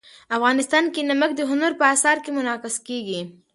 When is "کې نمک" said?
0.93-1.31